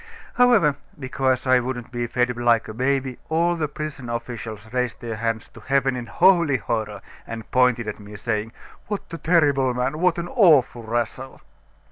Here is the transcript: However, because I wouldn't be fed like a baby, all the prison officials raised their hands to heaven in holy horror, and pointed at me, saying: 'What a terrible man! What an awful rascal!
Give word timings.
However, 0.33 0.77
because 0.97 1.45
I 1.45 1.59
wouldn't 1.59 1.91
be 1.91 2.07
fed 2.07 2.35
like 2.35 2.67
a 2.67 2.73
baby, 2.73 3.19
all 3.29 3.55
the 3.55 3.67
prison 3.67 4.09
officials 4.09 4.73
raised 4.73 4.99
their 4.99 5.17
hands 5.17 5.47
to 5.49 5.59
heaven 5.59 5.95
in 5.95 6.07
holy 6.07 6.57
horror, 6.57 7.03
and 7.27 7.51
pointed 7.51 7.87
at 7.87 7.99
me, 7.99 8.15
saying: 8.15 8.51
'What 8.87 9.03
a 9.11 9.19
terrible 9.19 9.75
man! 9.75 9.99
What 9.99 10.17
an 10.17 10.27
awful 10.27 10.81
rascal! 10.81 11.41